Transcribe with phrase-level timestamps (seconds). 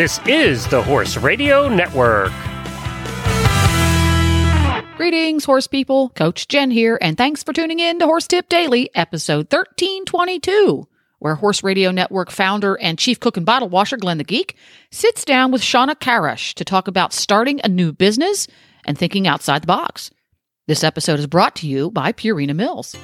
[0.00, 2.32] This is the Horse Radio Network.
[4.96, 6.08] Greetings, horse people.
[6.08, 10.88] Coach Jen here, and thanks for tuning in to Horse Tip Daily, episode 1322,
[11.18, 14.56] where Horse Radio Network founder and chief cook and bottle washer Glenn the Geek
[14.90, 18.46] sits down with Shawna Karrasch to talk about starting a new business
[18.86, 20.10] and thinking outside the box.
[20.66, 22.96] This episode is brought to you by Purina Mills.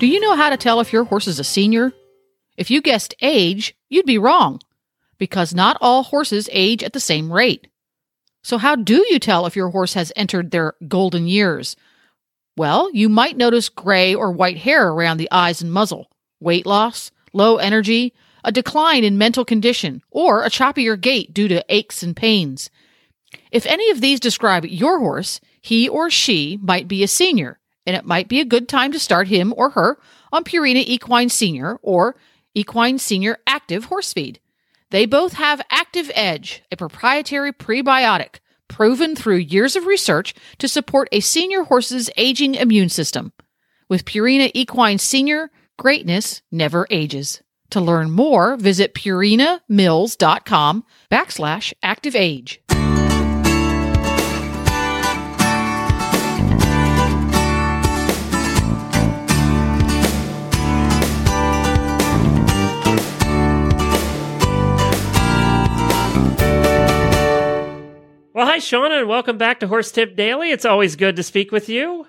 [0.00, 1.92] Do you know how to tell if your horse is a senior?
[2.56, 4.58] If you guessed age, you'd be wrong,
[5.20, 7.68] because not all horses age at the same rate.
[8.42, 11.76] So, how do you tell if your horse has entered their golden years?
[12.56, 17.12] Well, you might notice gray or white hair around the eyes and muzzle, weight loss,
[17.32, 22.16] low energy, a decline in mental condition, or a choppier gait due to aches and
[22.16, 22.70] pains.
[23.52, 27.94] If any of these describe your horse, he or she might be a senior, and
[27.94, 29.98] it might be a good time to start him or her
[30.32, 32.16] on Purina Equine Senior or
[32.54, 34.40] Equine Senior Active Horse Feed.
[34.90, 41.20] They both have ActivAge, a proprietary prebiotic proven through years of research to support a
[41.20, 43.32] senior horse's aging immune system.
[43.88, 47.42] With Purina Equine Senior, greatness never ages.
[47.70, 52.16] To learn more, visit purinamills.com backslash active
[68.40, 70.50] Well, hi, Shawna, and welcome back to Horse Tip Daily.
[70.50, 72.06] It's always good to speak with you.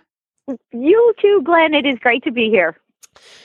[0.72, 1.74] You too, Glenn.
[1.74, 2.78] It is great to be here.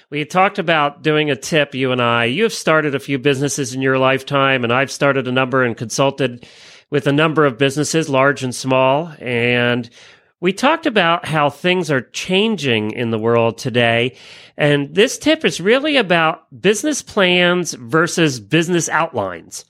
[0.08, 2.26] We talked about doing a tip, you and I.
[2.26, 5.76] You have started a few businesses in your lifetime, and I've started a number and
[5.76, 6.46] consulted
[6.88, 9.12] with a number of businesses, large and small.
[9.18, 9.90] And
[10.38, 14.16] we talked about how things are changing in the world today.
[14.56, 19.64] And this tip is really about business plans versus business outlines.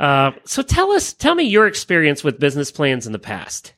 [0.00, 3.74] Uh, so tell us, tell me your experience with business plans in the past.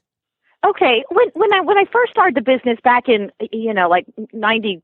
[0.64, 4.06] Okay, when when I when I first started the business back in you know like
[4.32, 4.82] ninety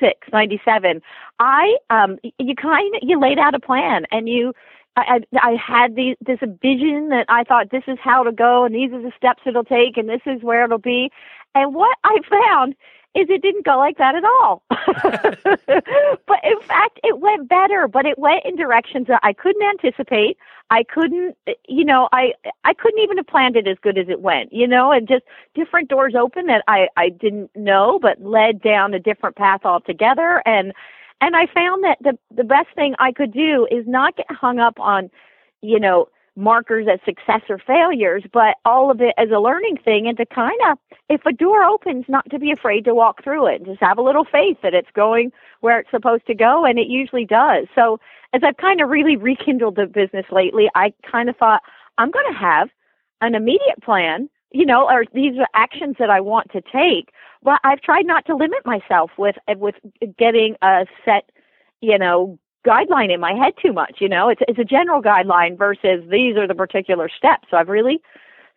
[0.00, 1.02] six, ninety seven,
[1.38, 4.54] I um you kind you laid out a plan and you
[4.96, 8.74] I, I had the this vision that I thought this is how to go and
[8.74, 11.10] these are the steps it'll take and this is where it'll be.
[11.54, 12.74] And what I found
[13.14, 14.62] is it didn't go like that at all.
[14.70, 20.38] but in fact, it went better, but it went in directions that I couldn't anticipate.
[20.70, 21.36] I couldn't,
[21.68, 22.32] you know, I
[22.64, 25.24] I couldn't even have planned it as good as it went, you know, and just
[25.54, 30.42] different doors open that I I didn't know, but led down a different path altogether.
[30.46, 30.72] And
[31.20, 34.58] and I found that the the best thing I could do is not get hung
[34.58, 35.10] up on,
[35.60, 40.06] you know, markers as success or failures, but all of it as a learning thing
[40.06, 40.78] and to kind of,
[41.08, 43.98] if a door opens, not to be afraid to walk through it and just have
[43.98, 46.64] a little faith that it's going where it's supposed to go.
[46.64, 47.66] And it usually does.
[47.74, 48.00] So
[48.32, 51.62] as I've kind of really rekindled the business lately, I kind of thought
[51.98, 52.70] I'm going to have
[53.20, 57.10] an immediate plan, you know, or these are actions that I want to take.
[57.42, 59.74] But I've tried not to limit myself with, with
[60.18, 61.30] getting a set,
[61.80, 63.96] you know, guideline in my head too much.
[64.00, 67.48] You know, it's it's a general guideline versus these are the particular steps.
[67.50, 68.00] So I've really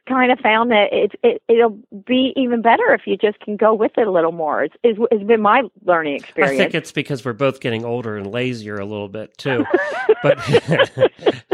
[0.08, 3.74] kind of found that it, it it'll be even better if you just can go
[3.74, 4.64] with it a little more.
[4.64, 6.54] It's, it's, it's been my learning experience.
[6.54, 9.66] I think it's because we're both getting older and lazier a little bit too.
[10.24, 10.38] but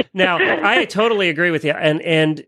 [0.14, 2.46] now I totally agree with you, and and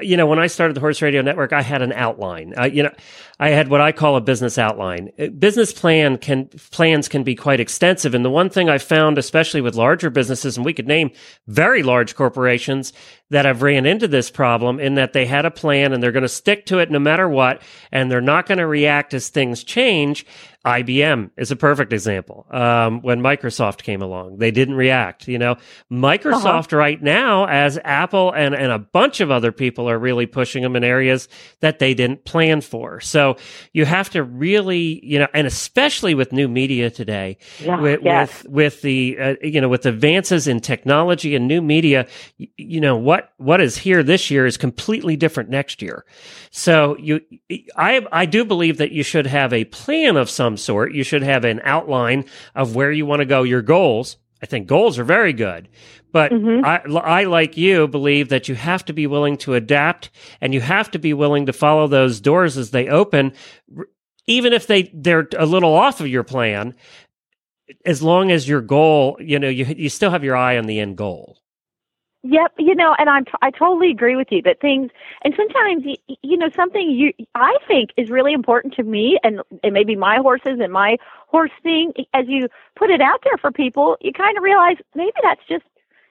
[0.00, 2.54] you know, when I started the Horse Radio Network, I had an outline.
[2.56, 2.92] Uh, you know,
[3.38, 5.10] I had what I call a business outline.
[5.18, 9.18] Uh, business plan can plans can be quite extensive, and the one thing I found,
[9.18, 11.10] especially with larger businesses, and we could name
[11.46, 12.92] very large corporations
[13.30, 16.22] that have ran into this problem, in that they had a plan and they're going
[16.22, 19.64] to stick to it no matter what, and they're not going to react as things
[19.64, 20.24] change.
[20.64, 22.46] IBM is a perfect example.
[22.50, 25.26] Um, when Microsoft came along, they didn't react.
[25.26, 25.56] You know,
[25.90, 26.76] Microsoft uh-huh.
[26.76, 30.76] right now, as Apple and, and a bunch of other people are really pushing them
[30.76, 31.28] in areas
[31.60, 33.00] that they didn't plan for.
[33.00, 33.36] So
[33.72, 38.44] you have to really, you know, and especially with new media today, yeah, with, yes.
[38.44, 42.06] with, with the, uh, you know, with advances in technology and new media,
[42.36, 46.04] you, you know, what, what is here this year is completely different next year.
[46.52, 47.20] So you,
[47.76, 50.92] I, I do believe that you should have a plan of some sort.
[50.92, 54.16] You should have an outline of where you want to go, your goals.
[54.42, 55.68] I think goals are very good,
[56.10, 56.64] but mm-hmm.
[56.64, 60.10] I, I, like you, believe that you have to be willing to adapt
[60.40, 63.34] and you have to be willing to follow those doors as they open,
[64.26, 66.74] even if they, they're a little off of your plan.
[67.86, 70.80] As long as your goal, you know, you, you still have your eye on the
[70.80, 71.38] end goal.
[72.24, 74.92] Yep, you know, and I'm I totally agree with you that things
[75.24, 75.84] and sometimes
[76.22, 80.18] you know something you I think is really important to me and and maybe my
[80.18, 84.36] horses and my horse thing as you put it out there for people, you kind
[84.38, 85.64] of realize maybe that's just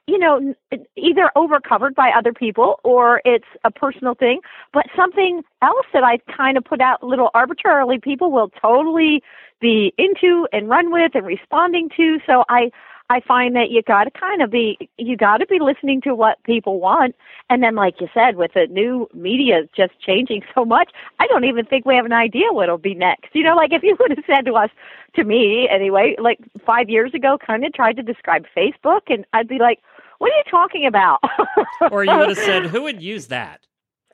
[0.07, 0.53] you know,
[0.97, 4.41] either overcovered by other people or it's a personal thing.
[4.73, 9.21] But something else that I kind of put out little arbitrarily, people will totally
[9.61, 12.19] be into and run with and responding to.
[12.25, 12.71] So I,
[13.11, 16.15] I find that you got to kind of be you got to be listening to
[16.15, 17.13] what people want,
[17.49, 21.43] and then like you said, with the new media just changing so much, I don't
[21.43, 23.35] even think we have an idea what'll be next.
[23.35, 24.69] You know, like if you would have said to us,
[25.17, 29.49] to me anyway, like five years ago, kind of tried to describe Facebook, and I'd
[29.49, 29.79] be like,
[30.19, 31.19] "What are you talking about?"
[31.91, 33.67] or you would have said, "Who would use that?"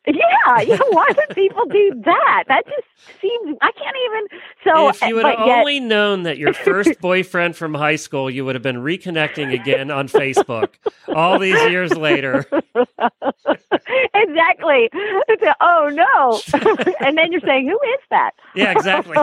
[0.07, 2.45] Yeah, you know, why would people do that?
[2.48, 2.88] That just
[3.21, 4.39] seems I can't even.
[4.63, 8.45] So if you had only yet, known that your first boyfriend from high school, you
[8.45, 10.75] would have been reconnecting again on Facebook
[11.13, 12.45] all these years later.
[14.13, 14.89] exactly.
[14.94, 16.42] A, oh no!
[17.06, 18.31] and then you're saying, who is that?
[18.56, 19.18] Yeah, exactly.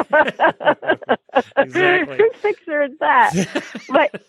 [1.56, 2.18] exactly.
[2.18, 3.32] Whose picture is that?
[3.88, 4.22] but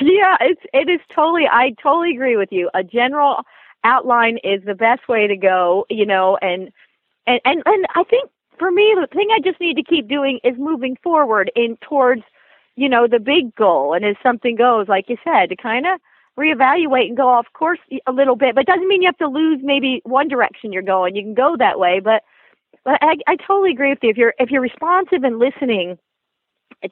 [0.00, 1.46] yeah, it's it is totally.
[1.46, 2.70] I totally agree with you.
[2.72, 3.44] A general
[3.84, 6.70] outline is the best way to go, you know, and
[7.26, 10.40] and and, and I think for me the thing I just need to keep doing
[10.44, 12.22] is moving forward in towards,
[12.76, 16.00] you know, the big goal and as something goes, like you said, to kind of
[16.38, 19.60] reevaluate and go off course a little bit, but doesn't mean you have to lose
[19.62, 21.14] maybe one direction you're going.
[21.16, 22.22] You can go that way, but
[22.84, 24.10] but I, I totally agree with you.
[24.10, 25.98] If you're if you're responsive and listening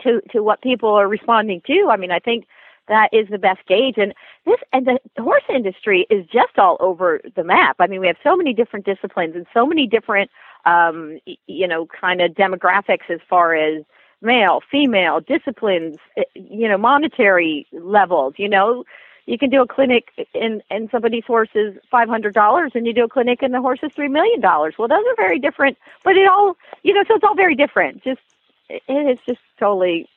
[0.02, 2.46] to to what people are responding to, I mean, I think
[2.88, 3.96] that is the best gauge.
[3.96, 4.14] And
[4.46, 7.76] this and the horse industry is just all over the map.
[7.78, 10.30] I mean, we have so many different disciplines and so many different,
[10.66, 13.84] um, you know, kind of demographics as far as
[14.20, 18.34] male, female, disciplines, eh, you know, monetary levels.
[18.36, 18.84] You know,
[19.26, 22.94] you can do a clinic in and somebody's horse is five hundred dollars, and you
[22.94, 24.74] do a clinic and the horse is three million dollars.
[24.78, 28.02] Well, those are very different, but it all, you know, so it's all very different.
[28.02, 28.20] Just
[28.68, 30.08] it's just totally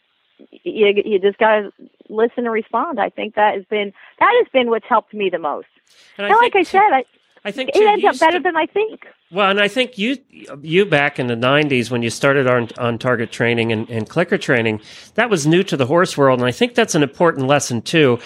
[0.63, 1.73] you you just got to
[2.11, 2.99] listen and respond.
[2.99, 5.67] I think that has been that has been what's helped me the most.
[6.17, 7.03] And, and like I said, I,
[7.43, 9.07] I think it ends up better to, than I think.
[9.31, 10.17] Well, and I think you
[10.61, 14.37] you back in the '90s when you started on on target training and, and clicker
[14.37, 14.81] training,
[15.15, 18.19] that was new to the horse world, and I think that's an important lesson too.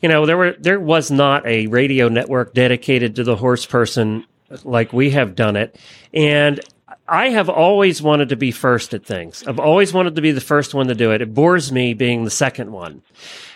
[0.00, 4.24] You know, there were there was not a radio network dedicated to the horse person
[4.64, 5.78] like we have done it,
[6.12, 6.60] and
[7.08, 9.42] I have always wanted to be first at things.
[9.46, 11.22] I've always wanted to be the first one to do it.
[11.22, 13.02] It bores me being the second one.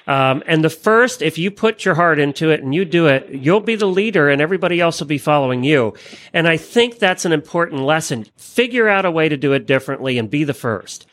[0.07, 3.29] Um, and the first, if you put your heart into it and you do it,
[3.29, 5.95] you'll be the leader and everybody else will be following you.
[6.33, 8.25] And I think that's an important lesson.
[8.37, 11.07] Figure out a way to do it differently and be the first.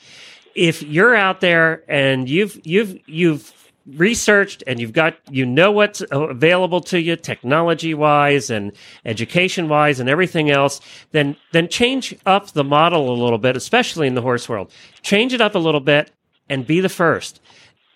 [0.55, 3.53] If you're out there and you've, you've, you've
[3.85, 8.71] researched and you've got you know what's available to you technology wise and
[9.05, 10.79] education wise and everything else
[11.11, 14.71] then then change up the model a little bit especially in the horse world.
[15.01, 16.11] Change it up a little bit
[16.49, 17.41] and be the first.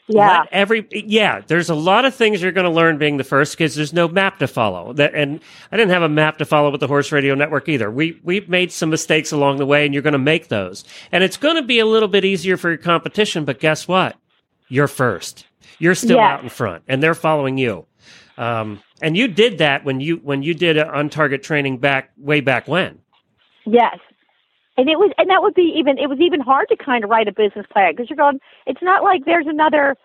[0.07, 0.39] Yeah.
[0.39, 3.53] Let every yeah there's a lot of things you're going to learn being the first
[3.53, 4.91] because there's no map to follow.
[4.93, 5.39] That and
[5.71, 7.89] i didn't have a map to follow with the horse radio network either.
[7.89, 10.83] We we've made some mistakes along the way and you're going to make those.
[11.11, 14.17] And it's going to be a little bit easier for your competition but guess what
[14.69, 15.45] you're first
[15.79, 16.31] you're still yes.
[16.31, 17.85] out in front, and they're following you.
[18.37, 22.41] Um, and you did that when you when you did on target training back way
[22.41, 22.99] back when.
[23.65, 23.99] Yes,
[24.77, 27.09] and it was and that would be even it was even hard to kind of
[27.09, 28.39] write a business plan because you're going.
[28.65, 29.95] It's not like there's another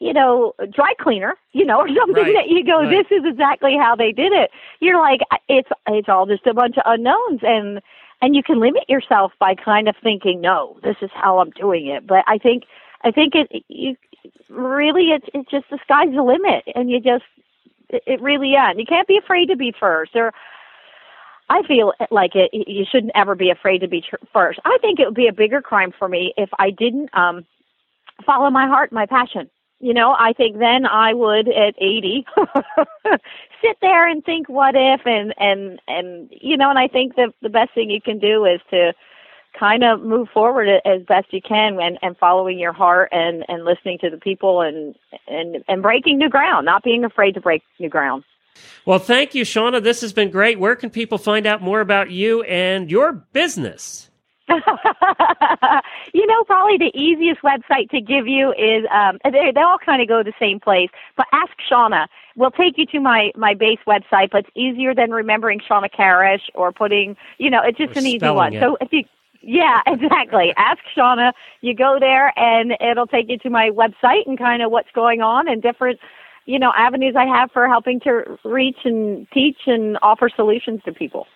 [0.00, 2.34] you know, dry cleaner, you know, or something right.
[2.34, 2.90] that you go, right.
[2.90, 4.50] this is exactly how they did it.
[4.80, 7.80] You're like, it's it's all just a bunch of unknowns, and
[8.20, 11.86] and you can limit yourself by kind of thinking, no, this is how I'm doing
[11.86, 12.06] it.
[12.06, 12.64] But I think
[13.04, 13.96] I think it you
[14.48, 17.24] really it's it's just the sky's the limit and you just
[17.90, 20.32] it, really yeah you can't be afraid to be first or
[21.50, 24.58] I feel like it you shouldn't ever be afraid to be tr- first.
[24.64, 27.44] I think it would be a bigger crime for me if I didn't um
[28.24, 29.50] follow my heart, my passion.
[29.80, 32.24] You know, I think then I would at 80
[33.62, 37.34] sit there and think what if and and and you know, and I think that
[37.42, 38.94] the best thing you can do is to
[39.58, 43.64] kind of move forward as best you can and, and following your heart and, and
[43.64, 44.94] listening to the people and,
[45.28, 48.24] and, and breaking new ground, not being afraid to break new ground.
[48.86, 49.82] Well, thank you, Shawna.
[49.82, 50.58] This has been great.
[50.58, 54.10] Where can people find out more about you and your business?
[54.48, 60.02] you know, probably the easiest website to give you is um, they, they all kind
[60.02, 60.90] of go to the same place.
[61.16, 62.06] But Ask Shawna
[62.36, 66.50] We'll take you to my my base website, but it's easier than remembering Shawna Karrasch
[66.54, 68.54] or putting, you know, it's just or an easy one.
[68.54, 68.60] It.
[68.60, 69.04] So if you
[69.46, 70.52] yeah, exactly.
[70.56, 71.32] Ask Shawna.
[71.60, 75.20] You go there and it'll take you to my website and kind of what's going
[75.20, 76.00] on and different,
[76.46, 80.92] you know, avenues I have for helping to reach and teach and offer solutions to
[80.92, 81.26] people.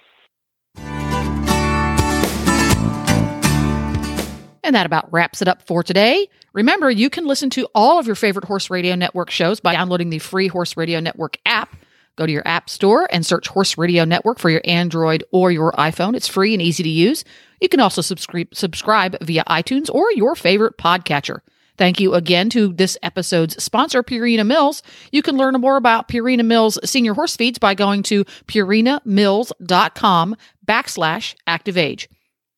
[4.64, 6.28] And that about wraps it up for today.
[6.52, 10.10] Remember, you can listen to all of your favorite Horse Radio Network shows by downloading
[10.10, 11.74] the free Horse Radio Network app.
[12.18, 15.70] Go to your app store and search Horse Radio Network for your Android or your
[15.74, 16.16] iPhone.
[16.16, 17.24] It's free and easy to use.
[17.60, 21.42] You can also subscribe, subscribe via iTunes or your favorite podcatcher.
[21.76, 24.82] Thank you again to this episode's sponsor, Purina Mills.
[25.12, 31.36] You can learn more about Purina Mills senior horse feeds by going to purinamills.com backslash
[31.46, 32.08] active age.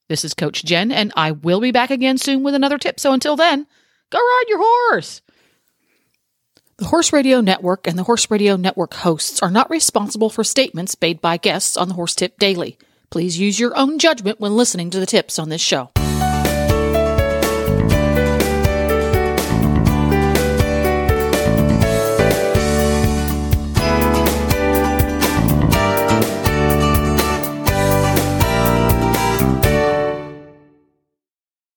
[0.09, 2.99] This is Coach Jen, and I will be back again soon with another tip.
[2.99, 3.67] So until then,
[4.09, 5.21] go ride your horse.
[6.81, 10.97] The Horse Radio Network and the Horse Radio Network hosts are not responsible for statements
[10.99, 12.79] made by guests on the Horse Tip Daily.
[13.11, 15.91] Please use your own judgment when listening to the tips on this show.